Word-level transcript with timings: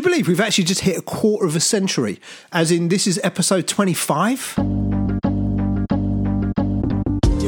you 0.00 0.04
believe 0.04 0.28
we've 0.28 0.40
actually 0.40 0.64
just 0.64 0.80
hit 0.80 0.96
a 0.96 1.02
quarter 1.02 1.44
of 1.44 1.54
a 1.54 1.60
century? 1.60 2.18
As 2.52 2.70
in, 2.70 2.88
this 2.88 3.06
is 3.06 3.20
episode 3.22 3.68
25? 3.68 4.54
Your 4.56 4.72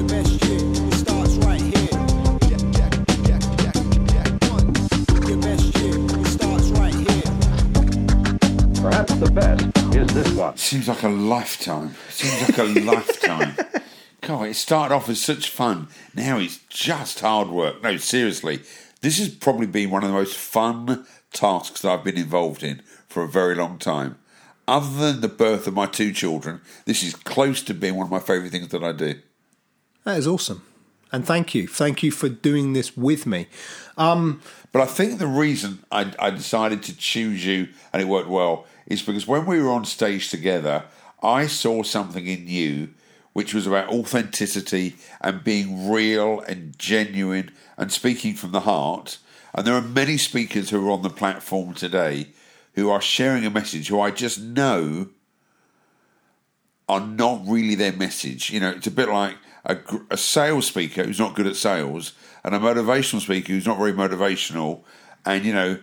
best 0.07 0.45
year, 0.45 0.61
it 0.61 0.93
starts 0.93 1.37
right 1.47 1.63
here. 1.63 1.89
Jack, 2.43 2.61
Jack, 2.73 2.93
Jack, 3.25 3.41
Jack, 3.57 3.75
Jack, 4.13 4.29
one. 4.51 4.69
Your 5.27 5.41
best 5.41 5.79
year, 5.79 5.97
it 5.97 6.27
starts 6.27 6.69
right 6.73 6.93
here. 6.93 7.33
Perhaps 8.83 9.15
the 9.15 9.31
best 9.33 9.97
is 9.97 10.13
this 10.13 10.33
one. 10.35 10.55
Seems 10.59 10.89
like 10.89 11.05
a 11.05 11.09
lifetime. 11.09 11.95
Seems 12.11 12.51
like 12.51 12.59
a 12.59 12.65
lifetime. 12.81 13.57
God, 14.21 14.49
it 14.49 14.57
started 14.57 14.95
off 14.95 15.09
as 15.09 15.23
such 15.23 15.49
fun. 15.49 15.89
Now 16.15 16.37
it's 16.39 16.59
just 16.69 17.21
hard 17.21 17.49
work. 17.49 17.83
No, 17.83 17.97
seriously. 17.97 18.61
This 19.01 19.19
has 19.19 19.31
probably 19.31 19.67
been 19.67 19.91
one 19.91 20.03
of 20.05 20.11
the 20.11 20.15
most 20.15 20.37
fun 20.37 21.07
tasks 21.33 21.81
that 21.83 21.91
I've 21.91 22.05
been 22.05 22.17
involved 22.17 22.63
in 22.63 22.83
for 23.09 23.23
a 23.23 23.29
very 23.29 23.55
long 23.55 23.79
time. 23.79 24.19
Other 24.69 25.13
than 25.13 25.21
the 25.21 25.29
birth 25.29 25.67
of 25.67 25.75
my 25.75 25.87
two 25.87 26.13
children, 26.13 26.61
this 26.85 27.03
is 27.03 27.15
close 27.15 27.63
to 27.65 27.75
being 27.75 27.97
one 27.97 28.07
of 28.07 28.13
my 28.13 28.21
favourite 28.21 28.53
things 28.53 28.69
that 28.69 28.85
I 28.85 28.93
do. 28.93 29.21
That 30.05 30.19
is 30.19 30.27
awesome. 30.27 30.63
And 31.11 31.27
thank 31.27 31.55
you. 31.55 31.67
Thank 31.67 32.03
you 32.03 32.11
for 32.11 32.29
doing 32.29 32.73
this 32.73 32.97
with 32.97 33.27
me. 33.27 33.49
Um, 33.99 34.41
But 34.73 34.83
I 34.83 34.87
think 34.87 35.19
the 35.19 35.27
reason 35.27 35.85
I, 35.91 36.13
I 36.19 36.31
decided 36.31 36.83
to 36.85 36.97
choose 36.97 37.45
you 37.45 37.69
and 37.93 38.01
it 38.01 38.09
worked 38.09 38.31
well 38.31 38.67
is 38.87 39.03
because 39.03 39.27
when 39.27 39.45
we 39.45 39.61
were 39.61 39.71
on 39.71 39.85
stage 39.85 40.31
together, 40.31 40.85
I 41.23 41.47
saw 41.47 41.83
something 41.83 42.27
in 42.27 42.49
you 42.49 42.95
which 43.33 43.55
was 43.55 43.67
about 43.67 43.89
authenticity 43.89 44.97
and 45.21 45.45
being 45.45 45.91
real 45.91 46.41
and 46.41 46.79
genuine 46.79 47.51
and 47.77 47.91
speaking 47.91 48.35
from 48.35 48.53
the 48.53 48.61
heart. 48.61 49.19
And 49.55 49.67
there 49.67 49.75
are 49.75 49.83
many 49.83 50.17
speakers 50.17 50.71
who 50.71 50.87
are 50.87 50.91
on 50.91 51.03
the 51.03 51.11
platform 51.11 51.75
today 51.75 52.29
who 52.75 52.91
are 52.91 53.01
sharing 53.01 53.45
a 53.45 53.51
message 53.51 53.89
who 53.89 54.01
I 54.01 54.11
just 54.11 54.41
know 54.41 55.09
are 56.89 57.01
not 57.01 57.43
really 57.47 57.75
their 57.75 57.93
message. 57.93 58.51
You 58.51 58.61
know, 58.61 58.71
it's 58.71 58.87
a 58.87 58.91
bit 58.91 59.09
like 59.09 59.37
a, 59.65 59.77
a 60.11 60.17
sales 60.17 60.67
speaker 60.67 61.05
who's 61.05 61.19
not 61.19 61.35
good 61.35 61.47
at 61.47 61.57
sales 61.57 62.13
and 62.45 62.55
a 62.55 62.59
motivational 62.59 63.21
speaker 63.21 63.53
who's 63.53 63.67
not 63.67 63.79
very 63.79 63.93
motivational. 63.93 64.83
And, 65.25 65.45
you 65.45 65.53
know, 65.53 65.79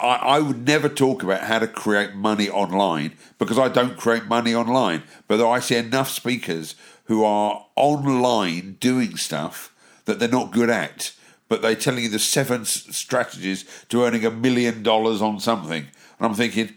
I, 0.00 0.16
I 0.16 0.40
would 0.40 0.66
never 0.66 0.88
talk 0.88 1.22
about 1.22 1.42
how 1.42 1.58
to 1.58 1.66
create 1.66 2.14
money 2.14 2.48
online 2.48 3.12
because 3.38 3.58
I 3.58 3.68
don't 3.68 3.96
create 3.96 4.26
money 4.26 4.54
online. 4.54 5.02
But 5.28 5.46
I 5.46 5.60
see 5.60 5.76
enough 5.76 6.10
speakers 6.10 6.74
who 7.04 7.24
are 7.24 7.66
online 7.76 8.76
doing 8.80 9.16
stuff 9.16 9.74
that 10.06 10.18
they're 10.18 10.28
not 10.28 10.52
good 10.52 10.70
at, 10.70 11.12
but 11.48 11.62
they're 11.62 11.74
telling 11.74 12.04
you 12.04 12.08
the 12.08 12.18
seven 12.18 12.64
strategies 12.64 13.64
to 13.88 14.04
earning 14.04 14.24
a 14.24 14.30
million 14.30 14.82
dollars 14.82 15.22
on 15.22 15.40
something. 15.40 15.82
And 16.18 16.26
I'm 16.26 16.34
thinking, 16.34 16.74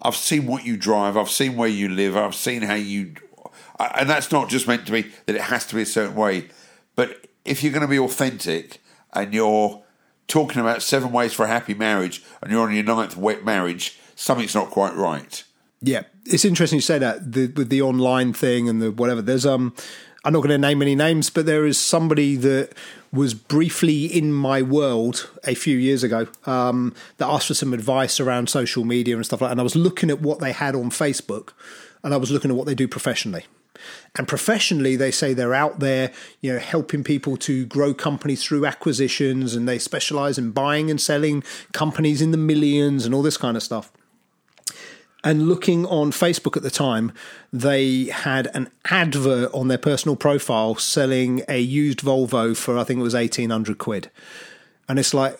I've 0.00 0.16
seen 0.16 0.46
what 0.46 0.64
you 0.64 0.76
drive, 0.76 1.16
I've 1.16 1.30
seen 1.30 1.56
where 1.56 1.68
you 1.68 1.88
live, 1.88 2.16
I've 2.16 2.34
seen 2.34 2.62
how 2.62 2.74
you. 2.74 3.14
And 3.78 4.08
that's 4.08 4.30
not 4.30 4.48
just 4.48 4.68
meant 4.68 4.86
to 4.86 4.92
be 4.92 5.02
that 5.26 5.34
it 5.34 5.42
has 5.42 5.66
to 5.66 5.74
be 5.74 5.82
a 5.82 5.86
certain 5.86 6.14
way, 6.14 6.48
but 6.94 7.26
if 7.44 7.62
you're 7.62 7.72
going 7.72 7.82
to 7.82 7.88
be 7.88 7.98
authentic 7.98 8.80
and 9.12 9.34
you're 9.34 9.82
talking 10.28 10.60
about 10.60 10.82
seven 10.82 11.12
ways 11.12 11.32
for 11.32 11.44
a 11.44 11.48
happy 11.48 11.74
marriage 11.74 12.22
and 12.40 12.50
you're 12.50 12.62
on 12.62 12.74
your 12.74 12.84
ninth 12.84 13.16
wet 13.16 13.44
marriage, 13.44 13.98
something's 14.14 14.54
not 14.54 14.70
quite 14.70 14.94
right. 14.94 15.44
Yeah, 15.80 16.02
it's 16.24 16.44
interesting 16.44 16.76
you 16.76 16.82
say 16.82 16.98
that 16.98 17.32
the, 17.32 17.48
with 17.48 17.68
the 17.68 17.82
online 17.82 18.32
thing 18.32 18.68
and 18.68 18.80
the 18.80 18.92
whatever. 18.92 19.20
There's 19.20 19.44
um, 19.44 19.74
I'm 20.24 20.32
not 20.32 20.40
going 20.40 20.50
to 20.50 20.58
name 20.58 20.82
any 20.82 20.94
names, 20.94 21.30
but 21.30 21.46
there 21.46 21.66
is 21.66 21.78
somebody 21.78 22.36
that 22.36 22.72
was 23.12 23.34
briefly 23.34 24.06
in 24.06 24.32
my 24.32 24.62
world 24.62 25.28
a 25.44 25.54
few 25.54 25.76
years 25.76 26.04
ago 26.04 26.28
um, 26.46 26.94
that 27.18 27.26
asked 27.26 27.48
for 27.48 27.54
some 27.54 27.74
advice 27.74 28.20
around 28.20 28.48
social 28.48 28.84
media 28.84 29.16
and 29.16 29.26
stuff 29.26 29.40
like. 29.40 29.48
that. 29.48 29.52
And 29.52 29.60
I 29.60 29.64
was 29.64 29.74
looking 29.74 30.10
at 30.10 30.20
what 30.20 30.38
they 30.38 30.52
had 30.52 30.76
on 30.76 30.90
Facebook, 30.90 31.50
and 32.04 32.14
I 32.14 32.18
was 32.18 32.30
looking 32.30 32.50
at 32.50 32.56
what 32.56 32.66
they 32.66 32.74
do 32.74 32.86
professionally. 32.86 33.46
And 34.14 34.28
professionally, 34.28 34.94
they 34.94 35.10
say 35.10 35.34
they're 35.34 35.54
out 35.54 35.80
there, 35.80 36.12
you 36.40 36.52
know, 36.52 36.58
helping 36.60 37.02
people 37.02 37.36
to 37.38 37.66
grow 37.66 37.92
companies 37.92 38.44
through 38.44 38.64
acquisitions, 38.64 39.56
and 39.56 39.68
they 39.68 39.78
specialize 39.78 40.38
in 40.38 40.52
buying 40.52 40.88
and 40.88 41.00
selling 41.00 41.42
companies 41.72 42.22
in 42.22 42.30
the 42.30 42.36
millions 42.36 43.04
and 43.04 43.14
all 43.14 43.22
this 43.22 43.36
kind 43.36 43.56
of 43.56 43.62
stuff. 43.62 43.90
And 45.24 45.48
looking 45.48 45.86
on 45.86 46.10
Facebook 46.10 46.56
at 46.56 46.64
the 46.64 46.70
time, 46.70 47.12
they 47.52 48.06
had 48.06 48.48
an 48.54 48.70
advert 48.86 49.54
on 49.54 49.68
their 49.68 49.78
personal 49.78 50.16
profile 50.16 50.74
selling 50.74 51.42
a 51.48 51.60
used 51.60 52.00
Volvo 52.00 52.56
for 52.56 52.76
I 52.76 52.82
think 52.82 52.98
it 52.98 53.04
was 53.04 53.14
eighteen 53.14 53.50
hundred 53.50 53.78
quid, 53.78 54.10
and 54.88 54.98
it's 54.98 55.14
like 55.14 55.38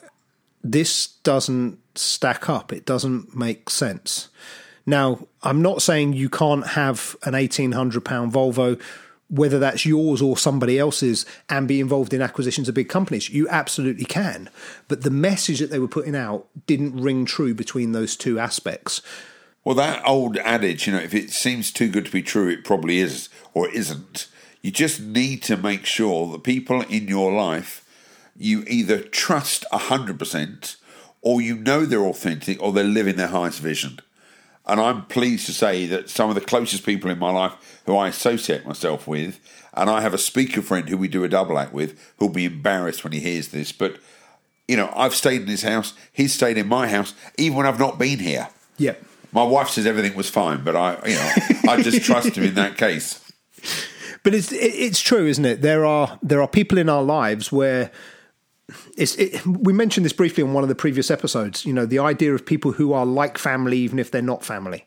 this 0.63 1.09
doesn't 1.25 1.79
stack 1.97 2.49
up. 2.49 2.73
It 2.73 2.87
doesn't 2.87 3.37
make 3.37 3.69
sense. 3.69 4.29
Now, 4.87 5.27
I'm 5.43 5.63
not 5.63 5.83
saying 5.83 6.13
you 6.13 6.29
can't 6.29 6.67
have 6.69 7.17
an 7.25 7.35
eighteen 7.35 7.73
hundred 7.73 8.05
pound 8.05 8.33
Volvo, 8.33 8.81
whether 9.29 9.59
that's 9.59 9.85
yours 9.85 10.23
or 10.23 10.37
somebody 10.37 10.79
else's, 10.79 11.27
and 11.49 11.67
be 11.67 11.81
involved 11.81 12.15
in 12.15 12.23
acquisitions 12.23 12.69
of 12.69 12.77
big 12.77 12.89
companies. 12.89 13.31
You 13.31 13.49
absolutely 13.49 14.05
can, 14.05 14.49
but 14.87 15.03
the 15.03 15.11
message 15.11 15.59
that 15.59 15.71
they 15.71 15.81
were 15.81 15.89
putting 15.89 16.15
out 16.15 16.47
didn't 16.67 17.01
ring 17.01 17.25
true 17.25 17.53
between 17.53 17.91
those 17.91 18.15
two 18.15 18.39
aspects. 18.39 19.03
Well, 19.65 19.77
that 19.77 20.03
old 20.07 20.37
adage, 20.39 20.87
you 20.87 20.93
know, 20.93 20.99
if 20.99 21.15
it 21.15 21.31
seems 21.31 21.71
too 21.71 21.89
good 21.89 22.07
to 22.07 22.13
be 22.13 22.23
true, 22.23 22.49
it 22.49 22.65
probably 22.65 22.99
is 22.99 23.29
or 23.55 23.69
isn't. 23.71 24.29
You 24.61 24.71
just 24.71 25.01
need 25.01 25.43
to 25.45 25.57
make 25.57 25.87
sure 25.87 26.31
that 26.33 26.43
people 26.43 26.83
in 26.83 27.09
your 27.09 27.33
life 27.33 27.83
you 28.37 28.65
either 28.67 29.01
trust 29.01 29.65
100% 29.73 30.77
or 31.21 31.41
you 31.41 31.57
know 31.57 31.85
they're 31.85 32.01
authentic 32.01 32.61
or 32.63 32.73
they're 32.73 32.85
living 32.85 33.17
their 33.17 33.29
highest 33.29 33.61
vision. 33.61 34.01
And 34.67 34.81
I'm 34.81 35.07
pleased 35.07 35.47
to 35.47 35.53
say 35.53 35.87
that 35.87 36.09
some 36.09 36.29
of 36.29 36.35
the 36.35 36.41
closest 36.41 36.87
people 36.87 37.11
in 37.11 37.19
my 37.19 37.31
life 37.31 37.83
who 37.87 37.97
I 37.97 38.09
associate 38.09 38.67
myself 38.67 39.07
with, 39.07 39.41
and 39.75 39.91
I 39.91 40.01
have 40.01 40.15
a 40.15 40.19
speaker 40.19 40.63
friend 40.63 40.89
who 40.89 40.97
we 40.97 41.09
do 41.09 41.25
a 41.25 41.29
double 41.29 41.59
act 41.59 41.73
with, 41.73 41.99
who'll 42.19 42.29
be 42.29 42.45
embarrassed 42.45 43.05
when 43.05 43.13
he 43.13 43.21
hears 43.21 43.49
this, 43.49 43.73
but 43.73 43.99
you 44.69 44.77
know, 44.77 44.93
I've 44.95 45.15
stayed 45.15 45.43
in 45.43 45.49
his 45.49 45.63
house, 45.63 45.95
he's 46.13 46.33
stayed 46.33 46.57
in 46.57 46.69
my 46.69 46.89
house, 46.89 47.15
even 47.37 47.59
when 47.59 47.67
I've 47.67 47.81
not 47.81 47.99
been 47.99 48.21
here. 48.21 48.49
Yeah. 48.79 48.95
My 49.33 49.43
wife 49.43 49.71
says 49.71 49.87
everything 49.87 50.15
was 50.15 50.29
fine, 50.29 50.63
but 50.63 50.77
I, 50.77 50.99
you 51.07 51.15
know, 51.15 51.73
I 51.73 51.83
just 51.83 52.03
trust 52.05 52.37
him 52.37 52.45
in 52.45 52.55
that 52.55 52.77
case. 52.77 53.19
But 54.23 54.35
it's 54.35 54.53
it's 54.53 55.01
true, 55.01 55.27
isn't 55.27 55.45
it? 55.45 55.63
There 55.63 55.85
are 55.85 56.19
there 56.23 56.41
are 56.41 56.49
people 56.49 56.79
in 56.79 56.89
our 56.89 57.03
lives 57.03 57.51
where 57.51 57.91
it's 58.97 59.17
it, 59.17 59.45
we 59.47 59.73
mentioned 59.73 60.05
this 60.05 60.13
briefly 60.13 60.45
on 60.45 60.53
one 60.53 60.63
of 60.63 60.69
the 60.69 60.75
previous 60.75 61.11
episodes. 61.11 61.65
You 61.65 61.73
know, 61.73 61.87
the 61.87 61.99
idea 61.99 62.35
of 62.35 62.47
people 62.47 62.73
who 62.73 62.93
are 62.93 63.07
like 63.07 63.39
family, 63.39 63.79
even 63.79 63.99
if 63.99 64.11
they're 64.11 64.23
not 64.23 64.45
family. 64.45 64.87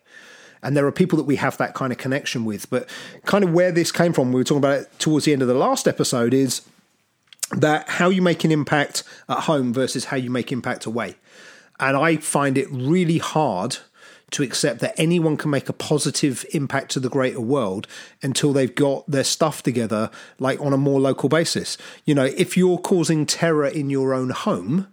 And 0.63 0.75
there 0.75 0.87
are 0.87 0.91
people 0.91 1.17
that 1.17 1.25
we 1.25 1.35
have 1.35 1.57
that 1.57 1.75
kind 1.75 1.91
of 1.91 1.99
connection 1.99 2.43
with. 2.43 2.69
But 2.71 2.89
kind 3.25 3.43
of 3.43 3.53
where 3.53 3.71
this 3.71 3.91
came 3.91 4.13
from, 4.13 4.31
we 4.31 4.39
were 4.39 4.43
talking 4.43 4.57
about 4.57 4.79
it 4.79 4.99
towards 4.99 5.25
the 5.25 5.33
end 5.33 5.43
of 5.43 5.47
the 5.47 5.53
last 5.53 5.87
episode, 5.87 6.33
is 6.33 6.61
that 7.51 7.87
how 7.87 8.09
you 8.09 8.21
make 8.21 8.43
an 8.43 8.51
impact 8.51 9.03
at 9.29 9.41
home 9.41 9.73
versus 9.73 10.05
how 10.05 10.17
you 10.17 10.31
make 10.31 10.51
impact 10.51 10.85
away. 10.85 11.17
And 11.79 11.95
I 11.95 12.17
find 12.17 12.57
it 12.57 12.67
really 12.71 13.19
hard 13.19 13.77
to 14.31 14.43
accept 14.43 14.79
that 14.81 14.93
anyone 14.99 15.37
can 15.37 15.51
make 15.51 15.69
a 15.69 15.73
positive 15.73 16.45
impact 16.53 16.91
to 16.91 16.99
the 16.99 17.09
greater 17.09 17.39
world 17.41 17.87
until 18.23 18.53
they've 18.53 18.73
got 18.75 19.09
their 19.09 19.23
stuff 19.23 19.61
together, 19.63 20.09
like 20.39 20.59
on 20.59 20.73
a 20.73 20.77
more 20.77 20.99
local 20.99 21.29
basis. 21.29 21.77
You 22.05 22.15
know, 22.15 22.25
if 22.25 22.57
you're 22.57 22.77
causing 22.79 23.25
terror 23.25 23.67
in 23.67 23.89
your 23.89 24.13
own 24.13 24.31
home, 24.31 24.87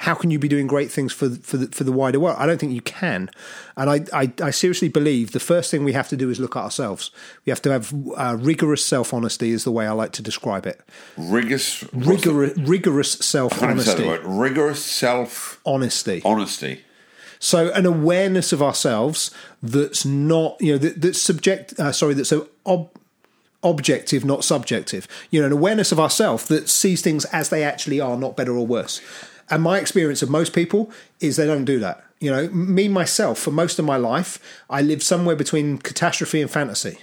how 0.00 0.14
can 0.14 0.30
you 0.30 0.38
be 0.38 0.46
doing 0.46 0.66
great 0.66 0.90
things 0.92 1.10
for 1.10 1.30
for 1.30 1.56
the, 1.56 1.66
for 1.68 1.82
the 1.82 1.90
wider 1.90 2.20
world? 2.20 2.36
I 2.38 2.44
don't 2.46 2.58
think 2.60 2.72
you 2.72 2.82
can, 2.82 3.30
and 3.78 3.88
I, 3.88 4.04
I, 4.12 4.30
I 4.42 4.50
seriously 4.50 4.88
believe 4.88 5.32
the 5.32 5.40
first 5.40 5.70
thing 5.70 5.84
we 5.84 5.94
have 5.94 6.08
to 6.10 6.18
do 6.18 6.28
is 6.28 6.38
look 6.38 6.54
at 6.54 6.62
ourselves. 6.62 7.10
We 7.46 7.50
have 7.50 7.62
to 7.62 7.70
have 7.72 7.94
uh, 8.14 8.36
rigorous 8.38 8.84
self 8.84 9.14
honesty, 9.14 9.52
is 9.52 9.64
the 9.64 9.72
way 9.72 9.86
I 9.86 9.92
like 9.92 10.12
to 10.12 10.22
describe 10.22 10.66
it. 10.66 10.80
Rigorous, 11.16 11.82
Rigorous 11.94 12.58
rigorous 12.58 13.12
self 13.12 13.54
I 13.62 13.68
don't 13.68 13.76
know 13.76 13.82
if 13.82 13.88
I 13.88 13.92
said 13.92 13.98
the 14.00 14.08
honesty. 14.10 14.28
rigorous 14.28 14.84
self 14.84 15.60
Honesty. 15.64 16.20
honesty. 16.26 16.82
So 17.38 17.70
an 17.72 17.86
awareness 17.86 18.52
of 18.52 18.62
ourselves 18.62 19.30
that's 19.62 20.04
not, 20.04 20.56
you 20.60 20.72
know, 20.72 20.78
that, 20.78 21.00
that's 21.00 21.20
subject, 21.20 21.78
uh, 21.78 21.92
sorry, 21.92 22.14
that's 22.14 22.28
so 22.30 22.48
ob, 22.64 22.90
objective, 23.62 24.24
not 24.24 24.44
subjective. 24.44 25.06
You 25.30 25.40
know, 25.40 25.46
an 25.46 25.52
awareness 25.52 25.92
of 25.92 26.00
ourselves 26.00 26.46
that 26.46 26.68
sees 26.68 27.02
things 27.02 27.24
as 27.26 27.48
they 27.48 27.62
actually 27.62 28.00
are, 28.00 28.16
not 28.16 28.36
better 28.36 28.56
or 28.56 28.66
worse. 28.66 29.00
And 29.50 29.62
my 29.62 29.78
experience 29.78 30.22
of 30.22 30.30
most 30.30 30.52
people 30.52 30.90
is 31.20 31.36
they 31.36 31.46
don't 31.46 31.64
do 31.64 31.78
that. 31.80 32.02
You 32.18 32.30
know, 32.30 32.48
me 32.48 32.88
myself, 32.88 33.38
for 33.38 33.50
most 33.50 33.78
of 33.78 33.84
my 33.84 33.96
life, 33.96 34.38
I 34.70 34.82
lived 34.82 35.02
somewhere 35.02 35.36
between 35.36 35.78
catastrophe 35.78 36.40
and 36.40 36.50
fantasy. 36.50 36.98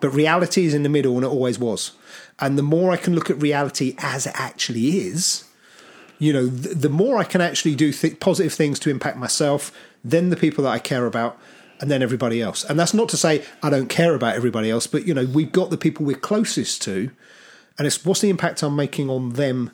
But 0.00 0.10
reality 0.10 0.66
is 0.66 0.74
in 0.74 0.82
the 0.82 0.88
middle, 0.88 1.14
and 1.14 1.24
it 1.24 1.28
always 1.28 1.58
was. 1.58 1.92
And 2.38 2.58
the 2.58 2.62
more 2.62 2.92
I 2.92 2.96
can 2.96 3.14
look 3.14 3.30
at 3.30 3.40
reality 3.40 3.94
as 3.98 4.26
it 4.26 4.34
actually 4.36 4.98
is, 4.98 5.44
you 6.24 6.32
know, 6.32 6.48
th- 6.48 6.76
the 6.76 6.88
more 6.88 7.18
I 7.18 7.24
can 7.24 7.40
actually 7.40 7.74
do 7.74 7.92
th- 7.92 8.18
positive 8.18 8.52
things 8.52 8.78
to 8.80 8.90
impact 8.90 9.16
myself, 9.18 9.70
then 10.02 10.30
the 10.30 10.36
people 10.36 10.64
that 10.64 10.70
I 10.70 10.78
care 10.78 11.06
about, 11.06 11.38
and 11.80 11.90
then 11.90 12.02
everybody 12.02 12.40
else. 12.40 12.64
And 12.64 12.78
that's 12.78 12.94
not 12.94 13.08
to 13.10 13.16
say 13.16 13.44
I 13.62 13.68
don't 13.68 13.88
care 13.88 14.14
about 14.14 14.34
everybody 14.34 14.70
else, 14.70 14.86
but 14.86 15.06
you 15.06 15.12
know, 15.12 15.26
we've 15.26 15.52
got 15.52 15.70
the 15.70 15.76
people 15.76 16.06
we're 16.06 16.16
closest 16.16 16.80
to, 16.82 17.10
and 17.76 17.86
it's 17.86 18.04
what's 18.04 18.20
the 18.20 18.30
impact 18.30 18.62
I'm 18.62 18.76
making 18.76 19.10
on 19.10 19.34
them 19.34 19.72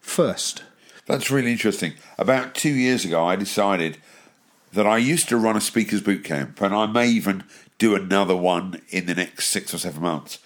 first. 0.00 0.62
That's 1.06 1.30
really 1.30 1.50
interesting. 1.50 1.94
About 2.18 2.54
two 2.54 2.70
years 2.70 3.04
ago, 3.04 3.24
I 3.24 3.36
decided 3.36 3.98
that 4.72 4.86
I 4.86 4.98
used 4.98 5.28
to 5.30 5.36
run 5.36 5.56
a 5.56 5.60
speakers 5.60 6.02
boot 6.02 6.22
camp, 6.22 6.60
and 6.60 6.74
I 6.74 6.86
may 6.86 7.08
even 7.08 7.44
do 7.78 7.94
another 7.94 8.36
one 8.36 8.82
in 8.90 9.06
the 9.06 9.14
next 9.14 9.48
six 9.48 9.72
or 9.72 9.78
seven 9.78 10.02
months. 10.02 10.38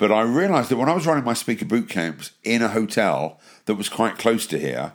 But 0.00 0.10
I 0.10 0.22
realised 0.22 0.70
that 0.70 0.78
when 0.78 0.88
I 0.88 0.94
was 0.94 1.06
running 1.06 1.24
my 1.24 1.34
speaker 1.34 1.66
boot 1.66 1.90
camps 1.90 2.32
in 2.42 2.62
a 2.62 2.68
hotel 2.68 3.38
that 3.66 3.74
was 3.74 3.90
quite 3.90 4.16
close 4.16 4.46
to 4.46 4.58
here, 4.58 4.94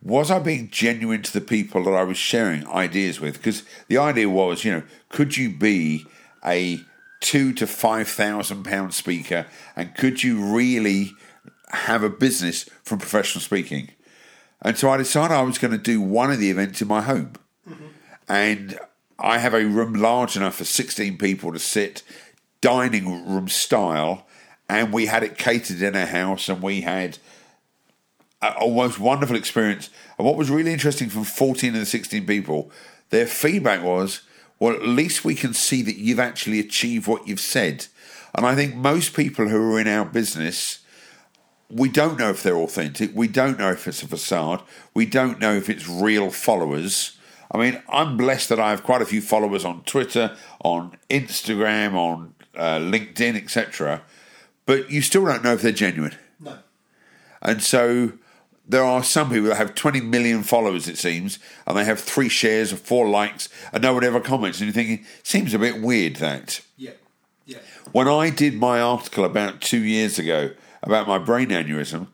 was 0.00 0.30
I 0.30 0.38
being 0.38 0.70
genuine 0.70 1.22
to 1.22 1.32
the 1.32 1.40
people 1.40 1.82
that 1.82 1.94
I 1.94 2.04
was 2.04 2.16
sharing 2.16 2.64
ideas 2.68 3.20
with? 3.20 3.38
Because 3.38 3.64
the 3.88 3.98
idea 3.98 4.30
was, 4.30 4.64
you 4.64 4.70
know, 4.70 4.84
could 5.08 5.36
you 5.36 5.50
be 5.50 6.06
a 6.46 6.78
two 7.18 7.52
to 7.54 7.66
five 7.66 8.06
thousand 8.06 8.62
pound 8.62 8.94
speaker, 8.94 9.46
and 9.74 9.92
could 9.96 10.22
you 10.22 10.40
really 10.40 11.10
have 11.70 12.04
a 12.04 12.08
business 12.08 12.70
from 12.84 13.00
professional 13.00 13.42
speaking? 13.42 13.90
And 14.62 14.78
so 14.78 14.88
I 14.88 14.98
decided 14.98 15.34
I 15.34 15.42
was 15.42 15.58
going 15.58 15.72
to 15.72 15.78
do 15.78 16.00
one 16.00 16.30
of 16.30 16.38
the 16.38 16.50
events 16.50 16.80
in 16.80 16.86
my 16.86 17.02
home, 17.02 17.32
mm-hmm. 17.68 17.86
and 18.28 18.78
I 19.18 19.38
have 19.38 19.52
a 19.52 19.66
room 19.66 19.94
large 19.94 20.36
enough 20.36 20.54
for 20.54 20.64
sixteen 20.64 21.18
people 21.18 21.52
to 21.52 21.58
sit, 21.58 22.04
dining 22.60 23.26
room 23.26 23.48
style, 23.48 24.26
and 24.68 24.92
we 24.92 25.06
had 25.06 25.22
it 25.22 25.38
catered 25.38 25.82
in 25.82 25.96
a 25.96 26.06
house, 26.06 26.48
and 26.48 26.62
we 26.62 26.82
had 26.82 27.18
a 28.42 28.54
almost 28.54 28.98
wonderful 28.98 29.36
experience. 29.36 29.90
And 30.18 30.26
what 30.26 30.36
was 30.36 30.50
really 30.50 30.72
interesting 30.72 31.08
from 31.08 31.24
14 31.24 31.74
of 31.74 31.80
the 31.80 31.86
16 31.86 32.26
people, 32.26 32.70
their 33.10 33.26
feedback 33.26 33.82
was, 33.82 34.22
well, 34.58 34.74
at 34.74 34.86
least 34.86 35.24
we 35.24 35.34
can 35.34 35.54
see 35.54 35.82
that 35.82 35.96
you've 35.96 36.20
actually 36.20 36.60
achieved 36.60 37.06
what 37.06 37.26
you've 37.26 37.40
said. 37.40 37.86
And 38.34 38.46
I 38.46 38.54
think 38.54 38.74
most 38.74 39.14
people 39.14 39.48
who 39.48 39.74
are 39.74 39.80
in 39.80 39.88
our 39.88 40.04
business, 40.04 40.80
we 41.68 41.88
don't 41.88 42.18
know 42.18 42.30
if 42.30 42.42
they're 42.42 42.56
authentic. 42.56 43.10
We 43.14 43.28
don't 43.28 43.58
know 43.58 43.70
if 43.70 43.88
it's 43.88 44.02
a 44.02 44.08
facade. 44.08 44.62
We 44.94 45.06
don't 45.06 45.40
know 45.40 45.54
if 45.54 45.68
it's 45.68 45.88
real 45.88 46.30
followers. 46.30 47.16
I 47.52 47.58
mean, 47.58 47.82
I'm 47.88 48.16
blessed 48.16 48.50
that 48.50 48.60
I 48.60 48.70
have 48.70 48.84
quite 48.84 49.02
a 49.02 49.06
few 49.06 49.20
followers 49.20 49.64
on 49.64 49.82
Twitter, 49.82 50.36
on 50.62 50.96
Instagram, 51.08 51.94
on 51.94 52.34
uh, 52.56 52.78
LinkedIn, 52.78 53.36
etc. 53.36 54.02
But 54.66 54.90
you 54.90 55.02
still 55.02 55.24
don't 55.24 55.42
know 55.42 55.54
if 55.54 55.62
they're 55.62 55.72
genuine. 55.72 56.16
No. 56.38 56.58
And 57.42 57.62
so 57.62 58.12
there 58.70 58.84
are 58.84 59.02
some 59.02 59.30
people 59.30 59.48
that 59.48 59.56
have 59.56 59.74
20 59.74 60.00
million 60.00 60.44
followers, 60.44 60.86
it 60.86 60.96
seems, 60.96 61.40
and 61.66 61.76
they 61.76 61.84
have 61.84 61.98
three 61.98 62.28
shares 62.28 62.72
or 62.72 62.76
four 62.76 63.08
likes, 63.08 63.48
and 63.72 63.82
no 63.82 63.94
one 63.94 64.04
ever 64.04 64.20
comments. 64.20 64.60
And 64.60 64.68
you're 64.68 64.74
thinking, 64.74 65.04
seems 65.24 65.52
a 65.54 65.58
bit 65.58 65.82
weird 65.82 66.14
that. 66.16 66.60
Yeah. 66.76 66.92
Yeah. 67.46 67.58
When 67.90 68.06
I 68.06 68.30
did 68.30 68.54
my 68.54 68.80
article 68.80 69.24
about 69.24 69.60
two 69.60 69.82
years 69.82 70.20
ago 70.20 70.52
about 70.82 71.06
my 71.08 71.18
brain 71.18 71.48
aneurysm, 71.48 72.06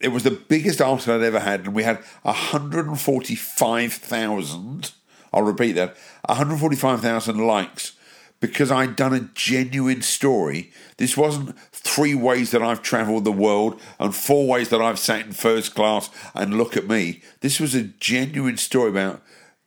it 0.00 0.08
was 0.08 0.22
the 0.22 0.30
biggest 0.30 0.82
article 0.82 1.14
I'd 1.14 1.22
ever 1.22 1.40
had, 1.40 1.60
and 1.60 1.74
we 1.74 1.82
had 1.82 1.96
145,000, 2.22 4.92
I'll 5.32 5.42
repeat 5.42 5.72
that, 5.72 5.96
145,000 6.26 7.38
likes 7.38 7.92
because 8.40 8.70
I'd 8.70 8.96
done 8.96 9.12
a 9.12 9.28
genuine 9.34 10.02
story. 10.02 10.72
This 10.96 11.16
wasn't 11.16 11.58
three 11.72 12.14
ways 12.14 12.50
that 12.50 12.62
I've 12.62 12.82
travelled 12.82 13.24
the 13.24 13.32
world 13.32 13.80
and 13.98 14.14
four 14.14 14.48
ways 14.48 14.70
that 14.70 14.80
I've 14.80 14.98
sat 14.98 15.26
in 15.26 15.32
first 15.32 15.74
class 15.74 16.10
and 16.34 16.56
look 16.56 16.76
at 16.76 16.88
me. 16.88 17.22
This 17.40 17.60
was 17.60 17.74
a 17.74 17.84
genuine 17.84 18.56
story 18.56 18.90
about 18.90 19.22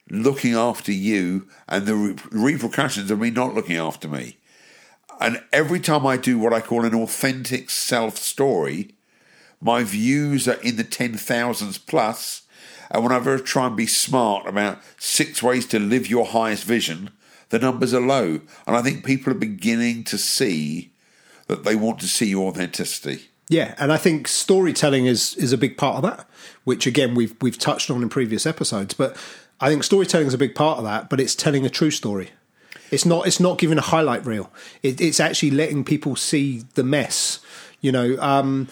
looking 0.10 0.56
after 0.56 0.92
you 0.92 1.48
and 1.70 1.86
the 1.86 1.96
re- 1.96 2.16
repercussions 2.32 3.12
of 3.12 3.20
me 3.20 3.30
not 3.30 3.54
looking 3.54 3.78
after 3.78 4.08
me. 4.08 4.38
And 5.20 5.44
every 5.54 5.80
time 5.80 6.06
I 6.06 6.18
do 6.18 6.40
what 6.40 6.54
I 6.54 6.60
call 6.60 6.84
an 6.84 6.96
authentic 6.96 7.70
self 7.70 8.18
story, 8.18 8.96
my 9.62 9.84
views 9.84 10.48
are 10.48 10.62
in 10.62 10.76
the 10.76 10.84
10,000s 10.84 11.86
plus. 11.86 12.42
And 12.92 13.04
whenever 13.04 13.36
I 13.36 13.38
try 13.38 13.68
and 13.68 13.78
be 13.78 13.88
smart 13.88 14.48
about 14.48 14.82
six 14.98 15.42
ways 15.42 15.66
to 15.68 15.80
live 15.80 16.08
your 16.08 16.26
highest 16.26 16.66
vision, 16.66 17.12
the 17.54 17.60
numbers 17.60 17.94
are 17.94 18.02
low. 18.02 18.42
And 18.66 18.76
I 18.76 18.82
think 18.82 19.06
people 19.06 19.32
are 19.32 19.38
beginning 19.38 20.06
to 20.06 20.18
see 20.18 20.92
that 21.46 21.64
they 21.64 21.76
want 21.76 22.00
to 22.00 22.08
see 22.08 22.26
your 22.26 22.50
authenticity. 22.50 23.30
Yeah, 23.48 23.76
and 23.78 23.94
I 23.94 23.98
think 23.98 24.28
storytelling 24.28 25.06
is 25.06 25.36
is 25.36 25.54
a 25.54 25.58
big 25.58 25.78
part 25.78 25.98
of 25.98 26.02
that, 26.02 26.28
which 26.64 26.88
again 26.88 27.14
we've 27.14 27.36
we've 27.42 27.60
touched 27.60 27.92
on 27.92 28.02
in 28.02 28.10
previous 28.10 28.48
episodes. 28.48 28.96
But 28.96 29.16
I 29.62 29.70
think 29.70 29.84
storytelling 29.84 30.26
is 30.26 30.34
a 30.34 30.38
big 30.40 30.56
part 30.56 30.80
of 30.80 30.84
that. 30.86 31.12
But 31.12 31.20
it's 31.20 31.36
telling 31.36 31.64
a 31.64 31.70
true 31.70 31.92
story. 31.92 32.32
It's 32.90 33.06
not 33.06 33.28
it's 33.28 33.40
not 33.40 33.60
giving 33.60 33.78
a 33.78 33.82
highlight 33.82 34.26
reel. 34.26 34.52
It, 34.82 35.00
it's 35.00 35.20
actually 35.20 35.52
letting 35.52 35.84
people 35.84 36.16
see 36.16 36.64
the 36.74 36.84
mess. 36.84 37.40
You 37.82 37.92
know, 37.92 38.18
um, 38.20 38.68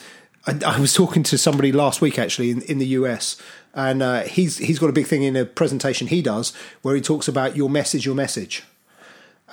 I, 0.48 0.60
I 0.66 0.80
was 0.80 0.96
talking 0.96 1.22
to 1.24 1.38
somebody 1.38 1.72
last 1.72 2.02
week 2.02 2.18
actually 2.18 2.50
in, 2.50 2.64
in 2.64 2.80
the 2.80 2.88
US, 2.88 3.40
and 3.76 4.02
uh, 4.02 4.22
he's 4.22 4.58
he's 4.58 4.80
got 4.80 4.90
a 4.90 4.94
big 4.94 5.06
thing 5.06 5.22
in 5.22 5.36
a 5.36 5.46
presentation 5.46 6.08
he 6.08 6.24
does 6.24 6.52
where 6.82 6.96
he 6.96 7.02
talks 7.02 7.28
about 7.28 7.56
your 7.56 7.70
message, 7.70 8.08
your 8.08 8.16
message. 8.16 8.64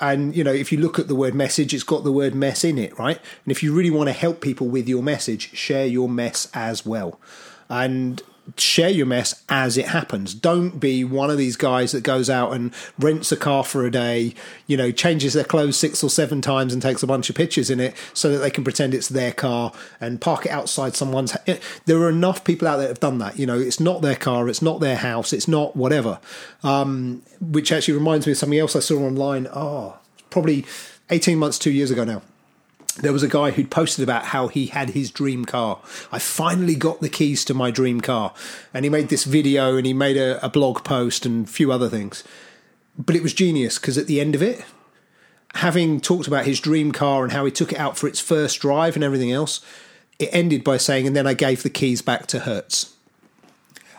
And 0.01 0.35
you 0.35 0.43
know, 0.43 0.53
if 0.53 0.71
you 0.71 0.77
look 0.77 0.99
at 0.99 1.07
the 1.07 1.15
word 1.15 1.35
message, 1.35 1.73
it's 1.73 1.83
got 1.83 2.03
the 2.03 2.11
word 2.11 2.35
mess 2.35 2.63
in 2.63 2.77
it, 2.77 2.97
right? 2.97 3.19
And 3.45 3.51
if 3.51 3.61
you 3.63 3.73
really 3.73 3.89
want 3.89 4.07
to 4.07 4.13
help 4.13 4.41
people 4.41 4.67
with 4.67 4.87
your 4.87 5.03
message, 5.03 5.53
share 5.55 5.85
your 5.85 6.09
mess 6.09 6.49
as 6.53 6.85
well. 6.85 7.19
And 7.69 8.21
share 8.57 8.89
your 8.89 9.05
mess 9.05 9.43
as 9.49 9.77
it 9.77 9.87
happens. 9.87 10.33
Don't 10.33 10.79
be 10.79 11.03
one 11.03 11.29
of 11.29 11.37
these 11.37 11.55
guys 11.55 11.91
that 11.91 12.01
goes 12.01 12.29
out 12.29 12.53
and 12.53 12.73
rents 12.97 13.31
a 13.31 13.37
car 13.37 13.63
for 13.63 13.85
a 13.85 13.91
day, 13.91 14.33
you 14.67 14.77
know, 14.77 14.91
changes 14.91 15.33
their 15.33 15.43
clothes 15.43 15.77
six 15.77 16.03
or 16.03 16.09
seven 16.09 16.41
times 16.41 16.73
and 16.73 16.81
takes 16.81 17.03
a 17.03 17.07
bunch 17.07 17.29
of 17.29 17.35
pictures 17.35 17.69
in 17.69 17.79
it 17.79 17.95
so 18.13 18.31
that 18.31 18.39
they 18.39 18.51
can 18.51 18.63
pretend 18.63 18.93
it's 18.93 19.09
their 19.09 19.31
car 19.31 19.71
and 19.99 20.21
park 20.21 20.45
it 20.45 20.51
outside 20.51 20.95
someone's. 20.95 21.35
There 21.85 21.97
are 21.99 22.09
enough 22.09 22.43
people 22.43 22.67
out 22.67 22.77
there 22.77 22.87
that 22.87 22.93
have 22.93 22.99
done 22.99 23.17
that. 23.19 23.37
You 23.37 23.45
know, 23.45 23.59
it's 23.59 23.79
not 23.79 24.01
their 24.01 24.15
car, 24.15 24.47
it's 24.47 24.61
not 24.61 24.79
their 24.79 24.97
house, 24.97 25.33
it's 25.33 25.47
not 25.47 25.75
whatever. 25.75 26.19
Um, 26.63 27.21
which 27.39 27.71
actually 27.71 27.93
reminds 27.95 28.25
me 28.25 28.33
of 28.33 28.37
something 28.37 28.59
else 28.59 28.75
I 28.75 28.79
saw 28.79 28.99
online. 28.99 29.47
Oh, 29.53 29.97
probably 30.29 30.65
18 31.09 31.37
months, 31.37 31.59
two 31.59 31.71
years 31.71 31.91
ago 31.91 32.03
now 32.03 32.21
there 33.01 33.13
was 33.13 33.23
a 33.23 33.27
guy 33.27 33.51
who'd 33.51 33.71
posted 33.71 34.03
about 34.03 34.25
how 34.25 34.47
he 34.47 34.67
had 34.67 34.91
his 34.91 35.11
dream 35.11 35.45
car. 35.45 35.79
I 36.11 36.19
finally 36.19 36.75
got 36.75 37.01
the 37.01 37.09
keys 37.09 37.45
to 37.45 37.53
my 37.53 37.71
dream 37.71 38.01
car. 38.01 38.33
And 38.73 38.85
he 38.85 38.89
made 38.89 39.09
this 39.09 39.23
video 39.23 39.77
and 39.77 39.85
he 39.85 39.93
made 39.93 40.17
a, 40.17 40.43
a 40.45 40.49
blog 40.49 40.83
post 40.83 41.25
and 41.25 41.45
a 41.45 41.51
few 41.51 41.71
other 41.71 41.89
things. 41.89 42.23
But 42.97 43.15
it 43.15 43.23
was 43.23 43.33
genius 43.33 43.79
because 43.79 43.97
at 43.97 44.07
the 44.07 44.19
end 44.19 44.35
of 44.35 44.41
it, 44.41 44.63
having 45.55 45.99
talked 46.01 46.27
about 46.27 46.45
his 46.45 46.59
dream 46.59 46.91
car 46.91 47.23
and 47.23 47.31
how 47.31 47.45
he 47.45 47.51
took 47.51 47.71
it 47.71 47.79
out 47.79 47.97
for 47.97 48.07
its 48.07 48.19
first 48.19 48.59
drive 48.59 48.95
and 48.95 49.03
everything 49.03 49.31
else, 49.31 49.61
it 50.19 50.29
ended 50.33 50.63
by 50.63 50.77
saying, 50.77 51.07
and 51.07 51.15
then 51.15 51.25
I 51.25 51.33
gave 51.33 51.63
the 51.63 51.69
keys 51.69 52.01
back 52.01 52.27
to 52.27 52.39
Hertz. 52.39 52.95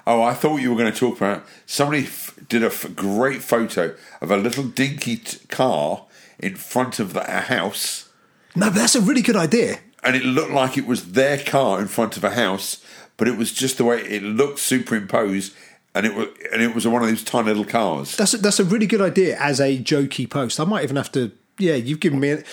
Oh, 0.07 0.23
I 0.23 0.35
thought 0.35 0.61
you 0.61 0.71
were 0.71 0.79
going 0.79 0.93
to 0.93 0.99
talk 0.99 1.17
about 1.17 1.47
somebody 1.67 2.03
f- 2.03 2.39
did 2.49 2.63
a 2.63 2.67
f- 2.67 2.95
great 2.95 3.43
photo 3.43 3.95
of 4.21 4.31
a 4.31 4.37
little 4.37 4.65
dinky 4.65 5.17
t- 5.17 5.39
car 5.49 6.07
in 6.39 6.57
front 6.57 6.99
of 6.99 7.13
the, 7.13 7.23
a 7.23 7.41
house 7.41 8.10
No, 8.55 8.67
but 8.67 8.75
that's 8.77 8.95
a 8.95 9.01
really 9.01 9.23
good 9.23 9.37
idea. 9.37 9.79
and 10.03 10.17
it 10.17 10.25
looked 10.25 10.51
like 10.51 10.77
it 10.79 10.87
was 10.87 11.13
their 11.13 11.39
car 11.39 11.81
in 11.81 11.87
front 11.87 12.17
of 12.17 12.25
a 12.25 12.31
house, 12.31 12.83
but 13.17 13.29
it 13.29 13.37
was 13.37 13.53
just 13.53 13.77
the 13.79 13.85
way 13.85 14.01
it 14.01 14.23
looked 14.23 14.59
superimposed, 14.59 15.53
and 15.95 16.07
it 16.07 16.15
was 16.15 16.29
and 16.53 16.63
it 16.63 16.75
was 16.75 16.87
one 16.87 17.03
of 17.03 17.09
those 17.09 17.23
tiny 17.23 17.49
little 17.49 17.65
cars. 17.65 18.17
That's 18.17 18.35
a, 18.35 18.39
that's 18.39 18.59
a 18.61 18.65
really 18.65 18.87
good 18.87 19.01
idea 19.01 19.39
as 19.39 19.61
a 19.61 19.79
jokey 19.79 20.29
post. 20.29 20.59
I 20.59 20.65
might 20.65 20.85
even 20.85 20.97
have 20.97 21.13
to. 21.13 21.31
Yeah, 21.59 21.75
you've 21.75 22.01
given 22.01 22.21
me. 22.21 22.31
A, 22.31 22.45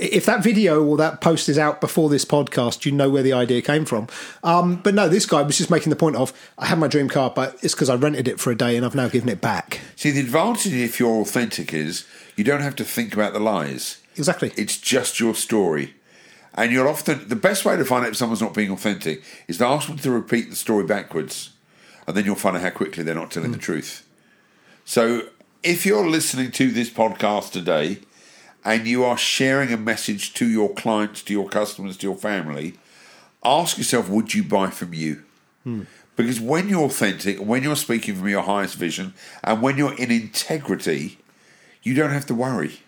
if 0.00 0.26
that 0.26 0.42
video 0.42 0.84
or 0.84 0.96
that 0.96 1.20
post 1.20 1.48
is 1.48 1.58
out 1.58 1.80
before 1.80 2.08
this 2.08 2.24
podcast, 2.24 2.84
you 2.84 2.90
know 2.90 3.08
where 3.08 3.22
the 3.22 3.32
idea 3.32 3.62
came 3.62 3.84
from. 3.84 4.08
Um, 4.42 4.76
but 4.82 4.94
no, 4.94 5.08
this 5.08 5.26
guy 5.26 5.42
was 5.42 5.56
just 5.56 5.70
making 5.70 5.90
the 5.90 5.96
point 5.96 6.16
of 6.16 6.32
I 6.58 6.66
had 6.66 6.80
my 6.80 6.88
dream 6.88 7.08
car, 7.08 7.30
but 7.30 7.54
it's 7.62 7.72
because 7.72 7.88
I 7.88 7.94
rented 7.94 8.26
it 8.26 8.40
for 8.40 8.50
a 8.50 8.56
day 8.56 8.76
and 8.76 8.84
I've 8.84 8.96
now 8.96 9.06
given 9.06 9.28
it 9.28 9.40
back. 9.40 9.80
See, 9.94 10.10
the 10.10 10.18
advantage 10.20 10.72
if 10.72 10.98
you're 10.98 11.20
authentic 11.20 11.72
is 11.72 12.04
you 12.34 12.42
don't 12.42 12.62
have 12.62 12.74
to 12.76 12.84
think 12.84 13.14
about 13.14 13.32
the 13.32 13.38
lies. 13.38 13.98
Exactly. 14.16 14.52
It's 14.56 14.78
just 14.78 15.20
your 15.20 15.34
story. 15.34 15.94
And 16.54 16.72
you'll 16.72 16.88
often, 16.88 17.28
the 17.28 17.36
best 17.36 17.64
way 17.64 17.76
to 17.76 17.84
find 17.84 18.04
out 18.04 18.12
if 18.12 18.16
someone's 18.16 18.40
not 18.40 18.54
being 18.54 18.70
authentic 18.70 19.22
is 19.46 19.58
to 19.58 19.66
ask 19.66 19.88
them 19.88 19.98
to 19.98 20.10
repeat 20.10 20.48
the 20.48 20.56
story 20.56 20.84
backwards. 20.84 21.50
And 22.06 22.16
then 22.16 22.24
you'll 22.24 22.34
find 22.34 22.56
out 22.56 22.62
how 22.62 22.70
quickly 22.70 23.02
they're 23.02 23.14
not 23.14 23.30
telling 23.30 23.50
the 23.50 23.58
hmm. 23.58 23.62
truth. 23.62 24.06
So 24.84 25.28
if 25.62 25.84
you're 25.84 26.08
listening 26.08 26.52
to 26.52 26.70
this 26.70 26.88
podcast 26.88 27.50
today 27.50 27.98
and 28.64 28.86
you 28.86 29.04
are 29.04 29.18
sharing 29.18 29.72
a 29.72 29.76
message 29.76 30.32
to 30.34 30.46
your 30.46 30.72
clients, 30.72 31.22
to 31.24 31.32
your 31.32 31.48
customers, 31.48 31.96
to 31.98 32.06
your 32.06 32.16
family, 32.16 32.74
ask 33.44 33.76
yourself, 33.76 34.08
would 34.08 34.32
you 34.32 34.42
buy 34.42 34.70
from 34.70 34.94
you? 34.94 35.24
Hmm. 35.64 35.82
Because 36.14 36.40
when 36.40 36.70
you're 36.70 36.84
authentic, 36.84 37.38
when 37.38 37.62
you're 37.62 37.76
speaking 37.76 38.14
from 38.14 38.28
your 38.28 38.42
highest 38.42 38.76
vision, 38.76 39.12
and 39.44 39.60
when 39.60 39.76
you're 39.76 39.94
in 39.96 40.10
integrity, 40.10 41.18
you 41.82 41.94
don't 41.94 42.10
have 42.10 42.26
to 42.26 42.34
worry. 42.34 42.80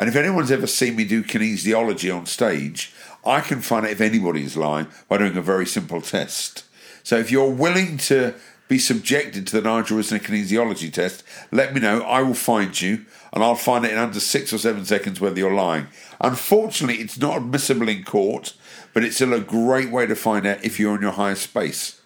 And 0.00 0.08
if 0.08 0.16
anyone's 0.16 0.50
ever 0.50 0.66
seen 0.66 0.96
me 0.96 1.04
do 1.04 1.22
kinesiology 1.22 2.16
on 2.16 2.24
stage, 2.24 2.90
I 3.22 3.42
can 3.42 3.60
find 3.60 3.84
out 3.84 3.92
if 3.92 4.00
anybody 4.00 4.42
is 4.42 4.56
lying 4.56 4.86
by 5.10 5.18
doing 5.18 5.36
a 5.36 5.42
very 5.42 5.66
simple 5.66 6.00
test. 6.00 6.64
So 7.02 7.18
if 7.18 7.30
you're 7.30 7.50
willing 7.50 7.98
to 7.98 8.34
be 8.66 8.78
subjected 8.78 9.46
to 9.46 9.60
the 9.60 9.68
Nigel 9.68 9.98
Risner 9.98 10.18
kinesiology 10.18 10.90
test, 10.90 11.22
let 11.52 11.74
me 11.74 11.80
know. 11.80 12.00
I 12.00 12.22
will 12.22 12.32
find 12.32 12.80
you, 12.80 13.04
and 13.34 13.44
I'll 13.44 13.54
find 13.54 13.84
it 13.84 13.92
in 13.92 13.98
under 13.98 14.20
six 14.20 14.54
or 14.54 14.58
seven 14.58 14.86
seconds 14.86 15.20
whether 15.20 15.38
you're 15.38 15.52
lying. 15.52 15.88
Unfortunately, 16.18 17.02
it's 17.02 17.18
not 17.18 17.36
admissible 17.36 17.90
in 17.90 18.02
court, 18.02 18.54
but 18.94 19.04
it's 19.04 19.16
still 19.16 19.34
a 19.34 19.40
great 19.40 19.90
way 19.90 20.06
to 20.06 20.16
find 20.16 20.46
out 20.46 20.64
if 20.64 20.80
you're 20.80 20.96
in 20.96 21.02
your 21.02 21.12
highest 21.12 21.42
space. 21.42 22.00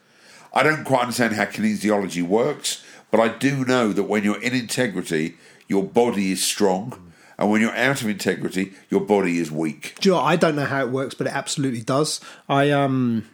I 0.53 0.65
don't 0.65 0.83
quite 0.83 1.03
understand 1.03 1.35
how 1.35 1.45
kinesiology 1.45 2.25
works, 2.25 2.83
But 3.15 3.21
I 3.21 3.29
do 3.29 3.65
know 3.65 3.93
that 3.93 4.03
when 4.03 4.25
you're 4.25 4.43
in 4.43 4.55
integrity, 4.55 5.37
your 5.69 5.85
body 5.85 6.33
is 6.33 6.43
strong, 6.43 7.13
and 7.39 7.51
when 7.51 7.61
you're 7.61 7.77
out 7.77 8.03
of 8.03 8.09
integrity, 8.09 8.73
your 8.91 9.01
body 9.01 9.39
is 9.39 9.51
weak. 9.51 9.97
Do 10.01 10.11
you 10.11 10.15
know. 10.15 10.21
I 10.21 10.37
don't 10.37 10.57
know 10.57 10.65
how 10.65 10.83
it 10.83 10.91
works, 10.91 11.15
but 11.15 11.27
it 11.27 11.35
absolutely 11.35 11.83
does. 11.83 12.21
I 12.49 12.71
um 12.71 13.27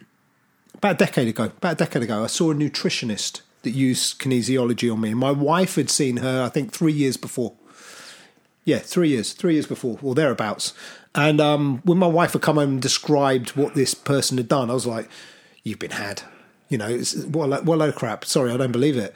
about 0.75 0.95
a 0.95 1.05
decade 1.05 1.27
ago, 1.27 1.45
about 1.45 1.73
a 1.73 1.75
decade 1.75 2.03
ago, 2.03 2.23
I 2.23 2.27
saw 2.27 2.51
a 2.51 2.55
nutritionist 2.55 3.41
that 3.61 3.71
used 3.71 4.19
kinesiology 4.19 4.91
on 4.91 4.99
me. 4.99 5.13
My 5.13 5.31
wife 5.31 5.75
had 5.75 5.89
seen 5.89 6.17
her, 6.17 6.41
I 6.41 6.49
think, 6.49 6.71
three 6.71 6.93
years 6.93 7.17
before. 7.17 7.53
Yeah, 8.65 8.79
three 8.79 9.09
years, 9.09 9.33
three 9.33 9.53
years 9.53 9.67
before, 9.67 9.99
or 10.01 10.15
thereabouts. 10.15 10.73
And 11.13 11.41
um, 11.41 11.81
when 11.83 11.97
my 11.97 12.07
wife 12.07 12.33
had 12.33 12.41
come 12.41 12.55
home 12.55 12.73
and 12.73 12.81
described 12.81 13.51
what 13.51 13.75
this 13.75 13.93
person 13.93 14.37
had 14.37 14.47
done, 14.47 14.69
I 14.69 14.73
was 14.73 14.87
like, 14.87 15.09
"You've 15.63 15.79
been 15.79 15.91
had." 15.91 16.23
You 16.69 16.77
know, 16.77 16.87
it's, 16.87 17.15
what 17.25 17.45
a 17.47 17.63
what 17.63 17.75
a 17.75 17.77
load 17.77 17.89
of 17.89 17.95
crap. 17.95 18.23
Sorry, 18.25 18.51
I 18.51 18.57
don't 18.57 18.71
believe 18.71 18.97
it. 18.97 19.15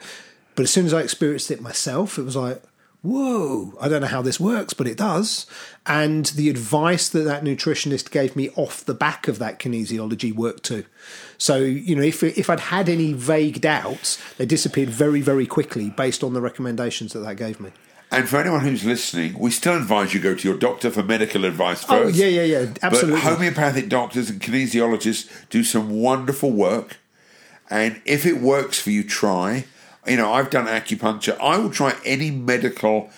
But 0.54 0.64
as 0.64 0.70
soon 0.70 0.86
as 0.86 0.94
I 0.94 1.00
experienced 1.00 1.50
it 1.50 1.60
myself, 1.60 2.18
it 2.18 2.22
was 2.22 2.36
like, 2.36 2.62
whoa, 3.06 3.72
I 3.80 3.88
don't 3.88 4.00
know 4.00 4.06
how 4.08 4.22
this 4.22 4.40
works, 4.40 4.74
but 4.74 4.86
it 4.86 4.96
does. 4.98 5.46
And 5.86 6.26
the 6.26 6.50
advice 6.50 7.08
that 7.08 7.20
that 7.20 7.44
nutritionist 7.44 8.10
gave 8.10 8.36
me 8.36 8.50
off 8.56 8.84
the 8.84 8.94
back 8.94 9.28
of 9.28 9.38
that 9.38 9.58
kinesiology 9.58 10.34
worked 10.34 10.64
too. 10.64 10.84
So, 11.38 11.56
you 11.56 11.94
know, 11.94 12.02
if, 12.02 12.22
if 12.22 12.50
I'd 12.50 12.60
had 12.60 12.88
any 12.88 13.12
vague 13.12 13.60
doubts, 13.60 14.20
they 14.34 14.46
disappeared 14.46 14.90
very, 14.90 15.20
very 15.20 15.46
quickly 15.46 15.90
based 15.90 16.24
on 16.24 16.34
the 16.34 16.40
recommendations 16.40 17.12
that 17.12 17.20
that 17.20 17.36
gave 17.36 17.60
me. 17.60 17.70
And 18.10 18.28
for 18.28 18.36
anyone 18.38 18.60
who's 18.60 18.84
listening, 18.84 19.38
we 19.38 19.50
still 19.50 19.76
advise 19.76 20.14
you 20.14 20.20
go 20.20 20.34
to 20.34 20.48
your 20.48 20.56
doctor 20.56 20.90
for 20.90 21.02
medical 21.02 21.44
advice 21.44 21.84
oh, 21.84 22.04
first. 22.04 22.20
Oh, 22.20 22.24
yeah, 22.24 22.42
yeah, 22.42 22.60
yeah, 22.60 22.74
absolutely. 22.82 23.20
But 23.20 23.36
homeopathic 23.36 23.88
doctors 23.88 24.30
and 24.30 24.40
kinesiologists 24.40 25.48
do 25.50 25.64
some 25.64 25.90
wonderful 25.90 26.52
work. 26.52 26.98
And 27.68 28.00
if 28.04 28.24
it 28.24 28.40
works 28.40 28.80
for 28.80 28.90
you, 28.90 29.02
try. 29.02 29.64
You 30.06 30.16
know, 30.16 30.32
I've 30.32 30.50
done 30.50 30.66
acupuncture. 30.66 31.38
I 31.40 31.58
will 31.58 31.70
try 31.70 31.96
any 32.04 32.30
medical 32.30 33.10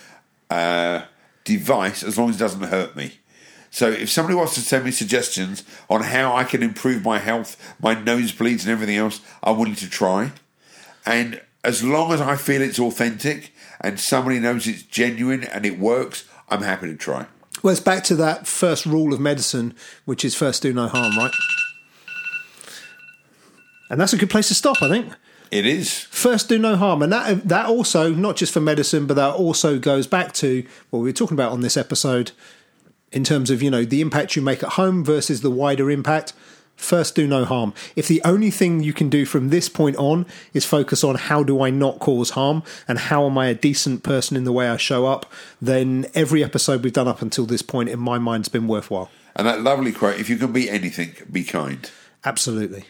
uh, 0.51 1.03
device 1.45 2.03
as 2.03 2.17
long 2.17 2.31
as 2.31 2.37
it 2.37 2.39
doesn't 2.39 2.63
hurt 2.63 2.97
me. 2.97 3.19
So 3.71 3.91
if 3.91 4.11
somebody 4.11 4.35
wants 4.35 4.55
to 4.55 4.61
send 4.61 4.85
me 4.85 4.91
suggestions 4.91 5.63
on 5.91 6.03
how 6.03 6.35
I 6.35 6.45
can 6.45 6.63
improve 6.63 7.05
my 7.05 7.19
health, 7.19 7.57
my 7.81 7.95
nosebleeds 7.95 8.63
and 8.63 8.71
everything 8.71 8.97
else, 8.97 9.21
I'm 9.43 9.59
willing 9.59 9.75
to 9.77 9.91
try. 9.91 10.33
And 11.05 11.41
as 11.65 11.85
long 11.85 12.13
as 12.13 12.21
I 12.21 12.37
feel 12.37 12.63
it's 12.63 12.79
authentic 12.79 13.53
and 13.81 14.01
somebody 14.01 14.39
knows 14.39 14.67
it's 14.67 14.83
genuine 14.83 15.45
and 15.45 15.67
it 15.67 15.79
works, 15.79 16.25
I'm 16.49 16.63
happy 16.63 16.87
to 16.87 16.97
try. 16.97 17.27
Well, 17.63 17.73
it's 17.73 17.81
back 17.81 18.05
to 18.05 18.17
that 18.17 18.47
first 18.47 18.87
rule 18.87 19.13
of 19.13 19.21
medicine, 19.21 19.75
which 20.05 20.25
is 20.25 20.35
first 20.35 20.63
do 20.63 20.73
no 20.73 20.89
harm, 20.89 21.17
right? 21.19 21.33
And 23.91 24.01
that's 24.01 24.13
a 24.13 24.17
good 24.17 24.31
place 24.31 24.49
to 24.49 24.55
stop, 24.55 24.81
I 24.83 24.89
think. 24.89 25.13
It 25.51 25.67
is. 25.67 26.01
First, 26.11 26.49
do 26.49 26.59
no 26.59 26.77
harm, 26.77 27.03
and 27.03 27.13
that 27.13 27.49
that 27.49 27.67
also 27.67 28.13
not 28.13 28.37
just 28.37 28.53
for 28.53 28.61
medicine, 28.61 29.07
but 29.07 29.15
that 29.15 29.35
also 29.35 29.79
goes 29.79 30.07
back 30.07 30.33
to 30.35 30.65
what 30.91 31.01
we 31.01 31.09
were 31.09 31.13
talking 31.13 31.37
about 31.37 31.53
on 31.53 31.61
this 31.61 31.77
episode 31.77 32.33
in 33.13 33.25
terms 33.25 33.51
of 33.51 33.63
you 33.63 33.71
know 33.71 33.85
the 33.85 34.01
impact 34.01 34.37
you 34.37 34.43
make 34.43 34.63
at 34.63 34.71
home 34.71 35.05
versus 35.05 35.41
the 35.41 35.51
wider 35.51 35.91
impact. 35.91 36.33
First, 36.77 37.17
do 37.17 37.27
no 37.27 37.45
harm. 37.45 37.75
If 37.97 38.07
the 38.07 38.23
only 38.25 38.53
thing 38.53 38.85
you 38.85 38.93
can 38.93 39.09
do 39.09 39.27
from 39.27 39.49
this 39.49 39.69
point 39.69 39.97
on 39.97 40.27
is 40.55 40.65
focus 40.65 41.03
on 41.03 41.17
how 41.17 41.43
do 41.43 41.61
I 41.61 41.71
not 41.71 41.99
cause 41.99 42.31
harm 42.31 42.63
and 42.87 43.01
how 43.01 43.27
am 43.27 43.37
I 43.37 43.47
a 43.47 43.55
decent 43.55 44.05
person 44.05 44.37
in 44.37 44.45
the 44.45 44.53
way 44.53 44.69
I 44.69 44.77
show 44.77 45.05
up, 45.05 45.27
then 45.61 46.07
every 46.15 46.45
episode 46.45 46.85
we've 46.85 46.93
done 46.93 47.09
up 47.09 47.21
until 47.21 47.47
this 47.47 47.63
point, 47.63 47.89
in 47.89 47.99
my 47.99 48.19
mind, 48.19 48.45
has 48.45 48.49
been 48.49 48.69
worthwhile. 48.69 49.11
And 49.35 49.45
that 49.45 49.61
lovely 49.61 49.91
quote 49.91 50.21
if 50.21 50.31
you 50.31 50.37
can 50.37 50.53
be 50.53 50.71
anything, 50.71 51.17
be 51.31 51.43
kind. 51.43 51.91
Absolutely. 52.25 52.85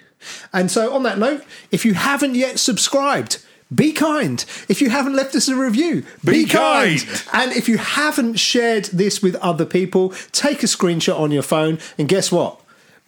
And 0.52 0.70
so, 0.70 0.94
on 0.94 1.02
that 1.02 1.18
note, 1.18 1.44
if 1.70 1.84
you 1.84 1.94
haven't 1.94 2.34
yet 2.34 2.58
subscribed, 2.58 3.44
be 3.74 3.92
kind. 3.92 4.44
If 4.68 4.80
you 4.80 4.88
haven't 4.90 5.14
left 5.14 5.34
us 5.34 5.48
a 5.48 5.54
review, 5.54 6.04
be, 6.24 6.44
Be 6.44 6.46
kind. 6.46 7.04
And 7.32 7.52
if 7.52 7.68
you 7.68 7.76
haven't 7.76 8.36
shared 8.36 8.86
this 8.86 9.22
with 9.22 9.34
other 9.36 9.66
people, 9.66 10.10
take 10.32 10.62
a 10.62 10.66
screenshot 10.66 11.18
on 11.18 11.30
your 11.30 11.42
phone. 11.42 11.78
And 11.98 12.08
guess 12.08 12.32
what? 12.32 12.60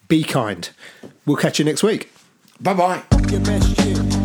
Be 0.09 0.23
kind. 0.23 0.68
We'll 1.25 1.37
catch 1.37 1.59
you 1.59 1.64
next 1.64 1.82
week. 1.82 2.12
Bye 2.61 2.75
bye. 2.75 3.02
Your 3.30 3.40
best 3.40 3.78
year 3.80 4.20